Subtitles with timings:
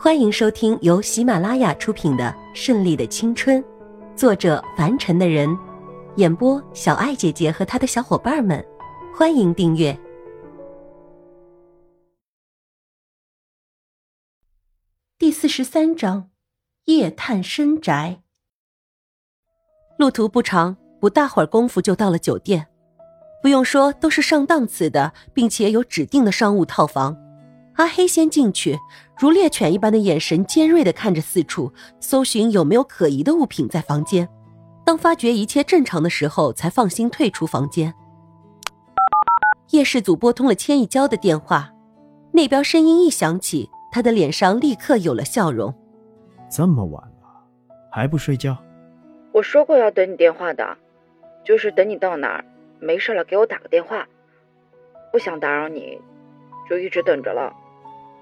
[0.00, 3.60] 欢迎收听由喜马拉雅出品的《顺利的青春》，
[4.14, 5.58] 作者凡尘的人，
[6.14, 8.64] 演播小爱姐姐和她的小伙伴们。
[9.12, 9.98] 欢迎订阅
[15.18, 16.30] 第四十三章：
[16.84, 18.22] 夜探深宅。
[19.98, 22.68] 路途不长，不大会儿功夫就到了酒店。
[23.42, 27.16] 不用说，都是上档次的，并且有指定的商务套房。
[27.74, 28.76] 阿黑先进去，
[29.18, 34.28] 如猎犬一般的眼神尖锐的看着四处，搜寻有没有可疑的物品在房间。
[34.84, 37.92] 当发觉一切正常的时候，才放心退出房间。
[39.70, 41.72] 叶氏祖拨通了千亿娇的电话，
[42.32, 45.74] 那边声音一响起，他的脸上立刻有了笑容。
[46.48, 47.42] 这么晚了，
[47.90, 48.56] 还不睡觉？
[49.32, 50.76] 我说过要等你电话的，
[51.44, 52.44] 就是等你到哪儿
[52.78, 54.06] 没事了给我打个电话，
[55.12, 56.00] 不想打扰你，
[56.70, 57.52] 就一直等着了。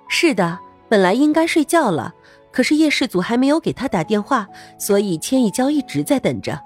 [0.08, 2.14] 是的，本来应该睡觉了，
[2.52, 4.48] 可是叶氏祖还没有给他打电话，
[4.78, 6.60] 所以千亿娇一直在等着。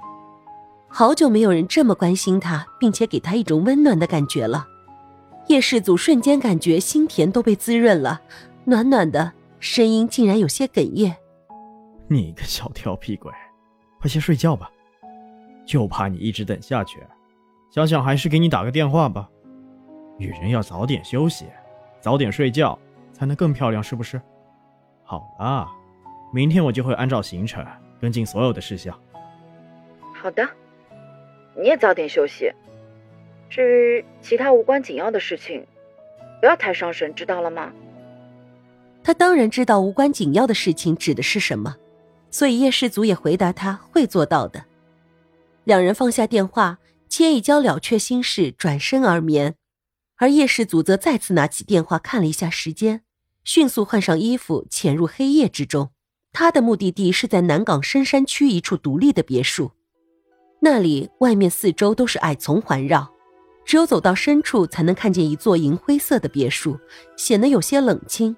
[0.88, 4.66] 好久没有人这么关心他，并且给他一种温暖的感觉了。
[5.46, 8.20] 叶氏祖瞬间感觉心田都被滋润了，
[8.64, 11.16] 暖暖的，声音竟然有些哽咽。
[12.08, 13.32] 你个小调皮鬼，
[14.00, 14.70] 快些睡觉吧，
[15.64, 16.98] 就怕你一直等下去。
[17.70, 19.28] 想想还是给你打个电话吧。
[20.18, 21.46] 女人要早点休息，
[22.00, 22.78] 早点睡觉。
[23.20, 24.18] 才能更漂亮，是不是？
[25.04, 25.68] 好啦，
[26.32, 27.62] 明天我就会按照行程
[28.00, 28.98] 跟进所有的事项。
[30.14, 30.48] 好的，
[31.54, 32.50] 你也早点休息。
[33.50, 35.66] 至于其他无关紧要的事情，
[36.40, 37.70] 不要太伤神，知道了吗？
[39.04, 41.76] 他当然知道无关紧要的事情指的是什么，
[42.30, 44.64] 所以叶世祖也回答他会做到的。
[45.64, 49.56] 两人放下电话，千一娇了却心事，转身而眠，
[50.16, 53.02] 而叶世祖则再次拿起电话看了一下时间。
[53.52, 55.90] 迅速换上衣服，潜入黑夜之中。
[56.32, 59.72] 他的目的地是在南港深山区一处独立的别墅，
[60.60, 63.10] 那里外面四周都是矮丛环绕，
[63.64, 66.78] 只有走到深处才能看见一座银灰色的别墅，
[67.16, 68.36] 显得有些冷清。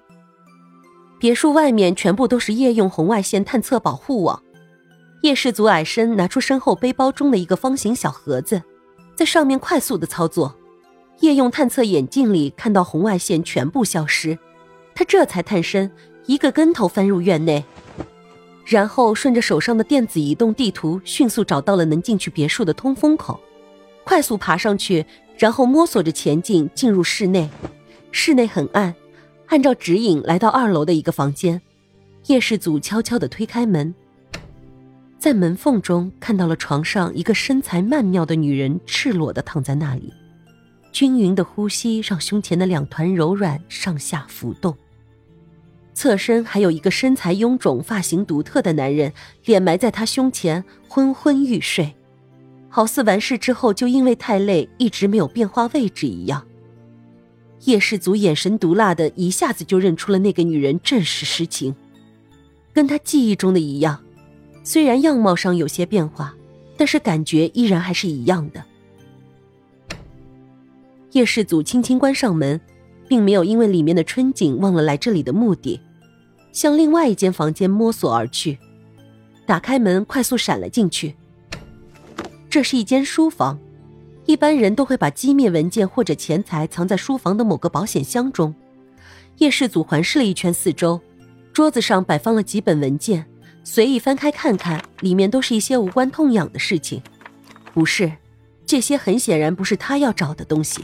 [1.19, 4.41] 别墅外面全部都是夜用红外线探测保护网。
[5.21, 8.63] 叶氏族矮身拿出身后背包中的一个方形小盒子，
[9.15, 10.57] 在上面快速的操作，
[11.19, 14.39] 夜用探测眼镜里看到红外线全部消失。
[14.95, 15.91] 他这才探身，
[16.25, 17.63] 一个跟头翻入院内，
[18.65, 23.39] 然后顺着手上的电子移动地图，迅速找到了能进去别墅的通风口，
[24.03, 25.05] 快速爬上去，
[25.37, 27.49] 然后摸索着前进，进入室内。
[28.11, 28.93] 室内很暗，
[29.47, 31.61] 按照指引来到二楼的一个房间。
[32.27, 33.93] 叶氏祖悄悄地推开门，
[35.17, 40.13] 在门缝中看到了床上一个身材曼妙的女人，赤裸的躺在那里，
[40.91, 44.77] 均匀的呼吸让胸前的两团柔软上下浮动。
[45.93, 49.13] 侧身还有一个身材臃肿、发型独特的男人，
[49.45, 51.93] 脸埋在他胸前，昏昏欲睡，
[52.67, 56.45] 好似完事之后就因为太累一直没有变化位置一样。
[57.65, 61.73] 叶世祖眼神毒辣的，一下子就认出了那个女人正是诗情，
[62.73, 64.03] 跟他记忆中的一样，
[64.63, 66.35] 虽然样貌上有些变化，
[66.75, 68.63] 但是感觉依然还是一样的。
[71.11, 72.59] 叶世祖轻轻关上门。
[73.13, 75.79] 并没有因为里面的春景忘了来这里的目的，
[76.51, 78.57] 向另外一间房间摸索而去。
[79.45, 81.13] 打开门，快速闪了进去。
[82.49, 83.59] 这是一间书房，
[84.25, 88.51] 一般人都会把机密文件或者钱财藏在书房的某个保险箱中。
[89.37, 90.99] 叶世祖环视了一圈四周，
[91.53, 93.23] 桌子上摆放了几本文件，
[93.63, 96.99] 随意翻开看看，里面都是一些无关痛痒的事情。
[97.75, 98.11] 不是，
[98.65, 100.83] 这些很显然不是他要找的东西。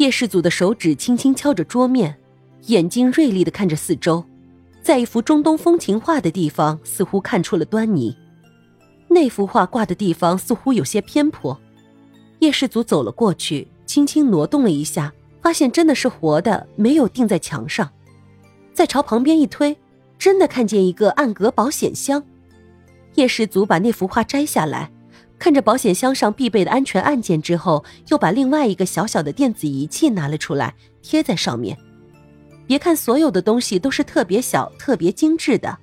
[0.00, 2.16] 叶世祖的手指轻轻敲着桌面，
[2.68, 4.24] 眼睛锐利的看着四周，
[4.82, 8.16] 在一幅中东风情画的地方，似乎看出了端倪。
[9.08, 11.60] 那幅画挂的地方似乎有些偏颇。
[12.38, 15.12] 叶世祖走了过去，轻轻挪动了一下，
[15.42, 17.90] 发现真的是活的，没有钉在墙上。
[18.72, 19.76] 再朝旁边一推，
[20.18, 22.24] 真的看见一个暗格保险箱。
[23.16, 24.90] 叶世祖把那幅画摘下来。
[25.40, 31.76] 看着保险箱上必备的安全按键之后，又把另外一个小小的电子仪器拿了出来，贴在上面。
[32.66, 35.78] 别看所有的东西都是特别小、特别精致的，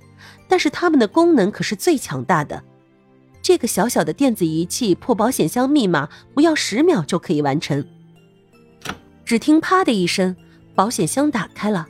[0.48, 2.64] 但是它们的功能可是最强大的。
[3.42, 7.84] 这个小小的电子仪器破保险箱密码，不要十秒就可以完成。
[9.26, 10.36] 只听“啪”的一声，
[10.76, 11.88] 保险箱打开了。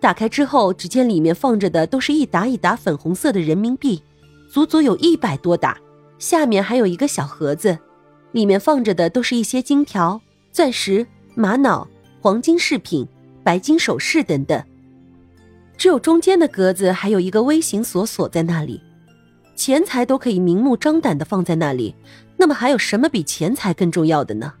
[0.00, 4.02] 打开之后，只见里面放着的都是一沓一沓粉红色的人民币，
[4.50, 5.76] 足足有一百多沓。
[6.22, 7.76] 下面还有一个小盒子，
[8.30, 10.22] 里面放着的都是一些金条、
[10.52, 11.04] 钻石、
[11.34, 11.88] 玛瑙、
[12.20, 13.04] 黄金饰品、
[13.42, 14.62] 白金首饰等等。
[15.76, 18.80] 只有中间的格子还有一个微型锁锁在那里。
[19.56, 21.92] 钱财都可以明目张胆的放在那里，
[22.36, 24.52] 那么还有什么比钱财更重要的呢？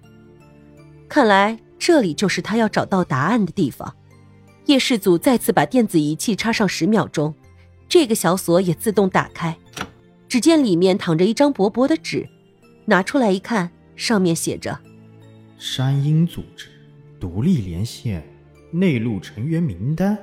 [1.08, 3.94] 看来这里就是他要找到答案的地方。
[4.66, 7.32] 叶世祖再次把电子仪器插上十秒钟，
[7.88, 9.56] 这个小锁也自动打开。
[10.32, 12.26] 只见里面躺着一张薄薄的纸，
[12.86, 14.80] 拿出来一看，上面写着
[15.60, 16.68] ：“山鹰组织
[17.20, 18.26] 独立连线
[18.70, 20.16] 内陆成员名单。”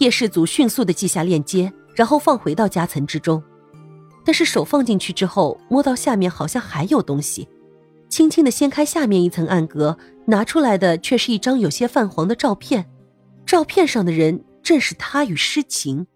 [0.00, 3.42] 叶氏祖迅速的记下链接，然后放回到夹层之中。
[4.22, 7.48] 但是手放进去之后，摸到下面好像还有东西，
[8.10, 9.96] 轻轻的掀开下面一层暗格，
[10.26, 12.84] 拿出来的却是一张有些泛黄的照片。
[13.46, 16.06] 照片上的人正是他与诗晴。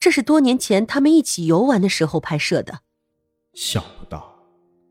[0.00, 2.80] 这是多年前他们一起游玩的时候拍摄的。
[3.54, 4.34] 想不到，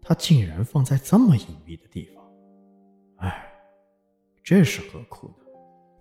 [0.01, 2.24] 他竟然放在这么隐秘的地方。
[3.18, 3.51] 哎，
[4.44, 5.45] 这是何苦呢？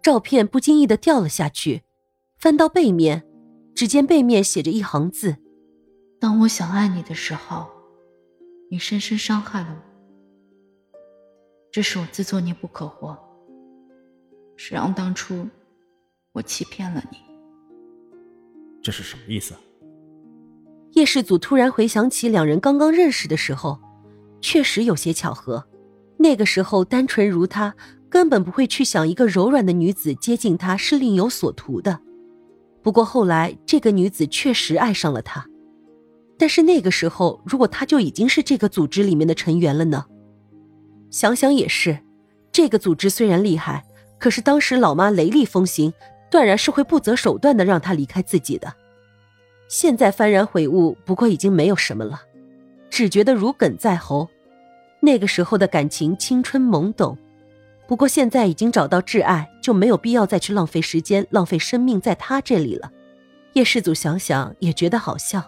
[0.02, 1.82] 照片不经意的掉了下去，
[2.36, 3.24] 翻到背面，
[3.74, 5.36] 只见背面写着一行字
[6.20, 7.68] ：“当我想爱你的时候，
[8.70, 9.82] 你深深伤害了我。
[11.70, 13.16] 这是我自作孽不可活。
[14.56, 15.46] 谁让当初
[16.32, 17.18] 我欺骗了你？”
[18.86, 19.52] 这是什么意思？
[20.92, 23.80] 叶世祖突然回想起两人刚刚认识的时候，
[24.40, 25.66] 确实有些巧合。
[26.18, 27.74] 那个时候单纯如他，
[28.08, 31.98] 根本不会去想一个柔软的女子接近他是另有所图的。
[32.80, 35.44] 不过后来这个女子确实爱上了他，
[36.38, 40.04] 但是那个时候如果他就已经是这个组织里面的成员了呢？
[41.10, 41.98] 想想也是，
[42.52, 43.84] 这个组织虽然厉害，
[44.20, 45.92] 可是当时老妈雷厉风行。
[46.30, 48.72] 断然是会不择手段的让他离开自己的。
[49.68, 52.22] 现在幡然悔悟，不过已经没有什么了，
[52.88, 54.28] 只觉得如鲠在喉。
[55.00, 57.16] 那个时候的感情青春懵懂，
[57.86, 62.90] 不过现在已经找到挚爱，就没有必要再去浪费时间、浪费生命在他这里了。
[63.52, 65.42] 叶世祖想想也觉得好笑。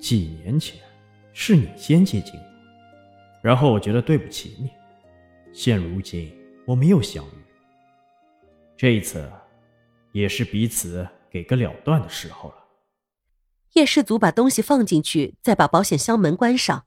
[0.00, 0.78] 几年前
[1.32, 2.44] 是你先接近我，
[3.42, 4.70] 然后我觉得对不起你，
[5.52, 6.32] 现如今
[6.66, 7.49] 我们又相遇。
[8.80, 9.30] 这一次，
[10.12, 12.54] 也是彼此给个了断的时候了。
[13.74, 16.86] 叶世祖把东西放进去，再把保险箱门关上，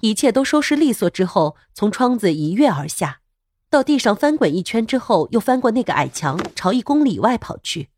[0.00, 3.22] 一切都收拾利索之后，从窗子一跃而下，
[3.70, 7.88] 到地上翻滚一圈之后，又翻过那个矮墙，朝一公里外跑去。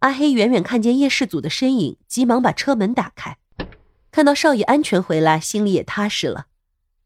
[0.00, 3.38] 阿黑远远看见叶世祖的身影，急忙把车门打开，
[4.10, 6.48] 看到少爷安全回来，心里也踏实了。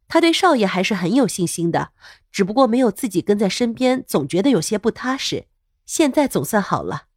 [0.08, 1.92] 他对少爷还是很有信心的，
[2.32, 5.46] 只不过没有自己跟在身边，总觉得有些不踏实。
[5.84, 7.08] 现在总算好了，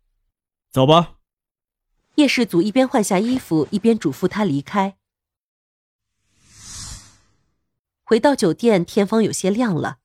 [0.71, 1.13] 走吧。
[2.15, 4.97] 叶世祖一边换下衣服，一边嘱咐他离开。
[8.03, 9.97] 回到酒店，天方有些亮了。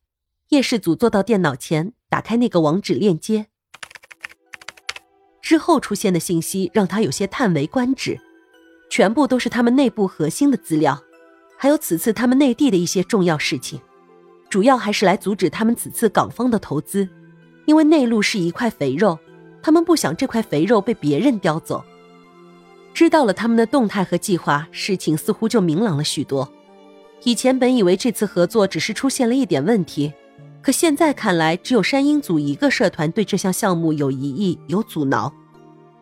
[0.48, 3.46] 叶世祖坐到电脑前，打开那个网址链接，
[5.40, 8.20] 之后出现的信息让他有些叹为观止，
[8.90, 11.04] 全部都是他们内部核心的资料，
[11.56, 13.80] 还有此次他们内地的一些重要事情，
[14.48, 17.08] 主要还是来阻止他们此次港方的投资。
[17.70, 19.16] 因为内陆是一块肥肉，
[19.62, 21.84] 他们不想这块肥肉被别人叼走。
[22.92, 26.52] 知道了他们的动态和计划，事情似乎就明朗了许多。
[27.22, 30.12] 以前本以为这次合作只是出现了一点问题，
[30.60, 35.32] 可现在看来，只有山鹰组一个社团对这项项目有疑义、有阻挠。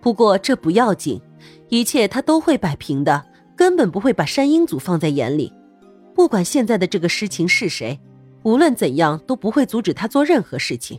[0.00, 1.20] 不过这不要紧，
[1.68, 3.22] 一切他都会摆平的，
[3.54, 5.52] 根本不会把山鹰组放在眼里。
[6.14, 8.00] 不管现在的这个诗情是谁，
[8.42, 10.98] 无论怎样都不会阻止他做任何事情。